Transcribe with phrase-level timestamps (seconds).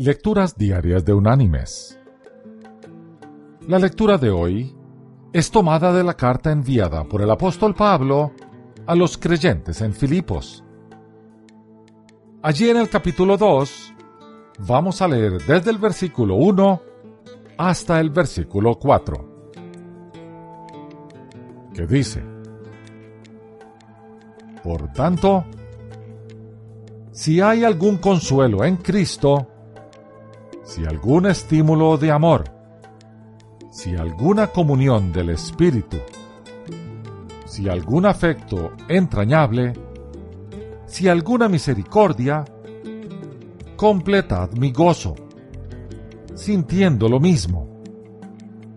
[0.00, 1.98] Lecturas Diarias de Unánimes.
[3.66, 4.72] La lectura de hoy
[5.32, 8.30] es tomada de la carta enviada por el apóstol Pablo
[8.86, 10.62] a los creyentes en Filipos.
[12.42, 13.92] Allí en el capítulo 2
[14.68, 16.82] vamos a leer desde el versículo 1
[17.56, 19.50] hasta el versículo 4,
[21.74, 22.22] que dice,
[24.62, 25.44] Por tanto,
[27.10, 29.48] si hay algún consuelo en Cristo,
[30.68, 32.44] si algún estímulo de amor,
[33.70, 35.96] si alguna comunión del Espíritu,
[37.46, 39.72] si algún afecto entrañable,
[40.84, 42.44] si alguna misericordia,
[43.76, 45.14] completad mi gozo,
[46.34, 47.66] sintiendo lo mismo,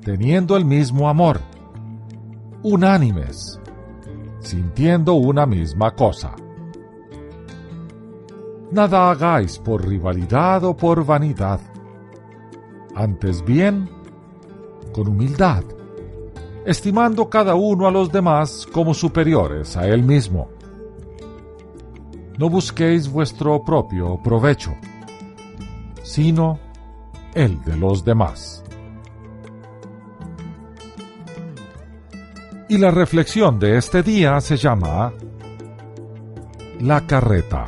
[0.00, 1.40] teniendo el mismo amor,
[2.62, 3.60] unánimes,
[4.38, 6.36] sintiendo una misma cosa.
[8.70, 11.60] Nada hagáis por rivalidad o por vanidad
[13.00, 13.88] antes bien
[14.92, 15.64] con humildad,
[16.66, 20.50] estimando cada uno a los demás como superiores a él mismo.
[22.38, 24.74] No busquéis vuestro propio provecho,
[26.02, 26.58] sino
[27.34, 28.62] el de los demás.
[32.68, 35.12] Y la reflexión de este día se llama
[36.80, 37.66] La carreta.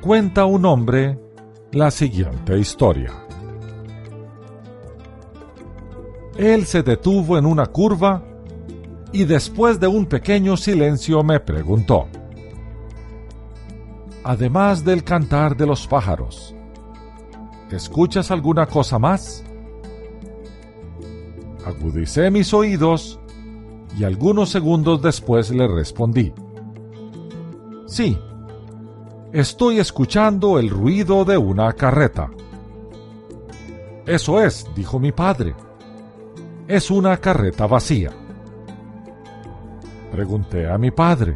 [0.00, 1.23] Cuenta un hombre
[1.74, 3.12] la siguiente historia.
[6.36, 8.22] Él se detuvo en una curva
[9.12, 12.06] y después de un pequeño silencio me preguntó,
[14.22, 16.54] además del cantar de los pájaros,
[17.70, 19.44] ¿escuchas alguna cosa más?
[21.66, 23.18] Agudicé mis oídos
[23.98, 26.32] y algunos segundos después le respondí,
[27.86, 28.16] sí,
[29.34, 32.30] Estoy escuchando el ruido de una carreta.
[34.06, 35.56] Eso es, dijo mi padre.
[36.68, 38.12] Es una carreta vacía.
[40.12, 41.34] Pregunté a mi padre,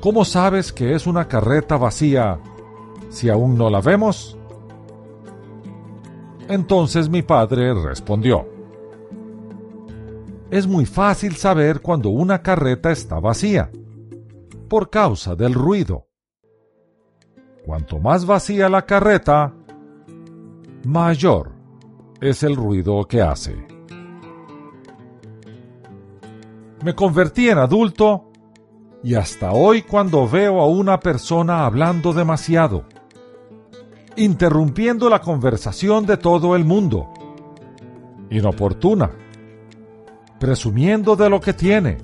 [0.00, 2.38] ¿cómo sabes que es una carreta vacía
[3.08, 4.38] si aún no la vemos?
[6.48, 8.46] Entonces mi padre respondió,
[10.52, 13.72] es muy fácil saber cuando una carreta está vacía,
[14.68, 16.09] por causa del ruido.
[17.70, 19.52] Cuanto más vacía la carreta,
[20.84, 21.52] mayor
[22.20, 23.64] es el ruido que hace.
[26.82, 28.32] Me convertí en adulto
[29.04, 32.86] y hasta hoy cuando veo a una persona hablando demasiado,
[34.16, 37.08] interrumpiendo la conversación de todo el mundo,
[38.30, 39.12] inoportuna,
[40.40, 41.98] presumiendo de lo que tiene,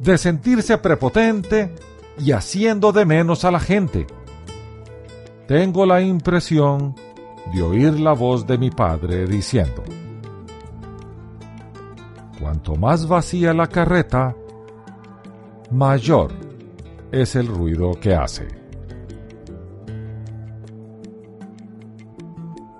[0.00, 1.72] de sentirse prepotente
[2.18, 4.04] y haciendo de menos a la gente,
[5.52, 6.94] tengo la impresión
[7.52, 9.82] de oír la voz de mi padre diciendo,
[12.40, 14.34] Cuanto más vacía la carreta,
[15.70, 16.32] mayor
[17.10, 18.48] es el ruido que hace.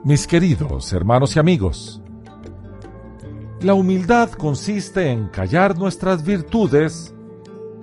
[0.02, 2.00] Mis queridos hermanos y amigos,
[3.60, 7.14] la humildad consiste en callar nuestras virtudes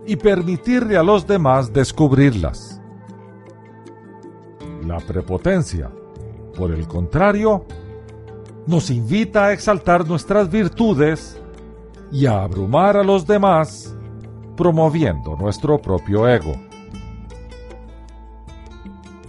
[0.07, 2.78] y permitirle a los demás descubrirlas
[4.85, 5.90] la prepotencia,
[6.56, 7.66] por el contrario,
[8.68, 11.41] nos invita a exaltar nuestras virtudes
[12.12, 13.96] y a abrumar a los demás,
[14.56, 16.53] promoviendo nuestro propio ego.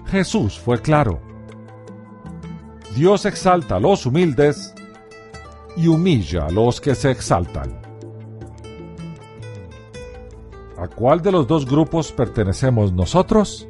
[0.06, 1.20] Jesús fue claro.
[2.96, 4.74] Dios exalta a los humildes
[5.76, 7.80] y humilla a los que se exaltan.
[10.76, 13.69] ¿A cuál de los dos grupos pertenecemos nosotros?